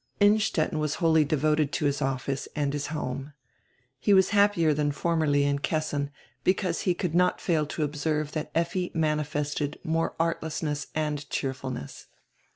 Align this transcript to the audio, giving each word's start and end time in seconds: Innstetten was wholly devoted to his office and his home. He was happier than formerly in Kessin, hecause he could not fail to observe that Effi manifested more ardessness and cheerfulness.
Innstetten 0.19 0.79
was 0.79 0.95
wholly 0.95 1.23
devoted 1.23 1.71
to 1.73 1.85
his 1.85 2.01
office 2.01 2.47
and 2.55 2.73
his 2.73 2.87
home. 2.87 3.33
He 3.99 4.15
was 4.15 4.29
happier 4.29 4.73
than 4.73 4.91
formerly 4.91 5.43
in 5.43 5.59
Kessin, 5.59 6.09
hecause 6.43 6.81
he 6.85 6.95
could 6.95 7.13
not 7.13 7.39
fail 7.39 7.67
to 7.67 7.83
observe 7.83 8.31
that 8.31 8.49
Effi 8.55 8.89
manifested 8.95 9.77
more 9.83 10.15
ardessness 10.19 10.87
and 10.95 11.29
cheerfulness. 11.29 12.07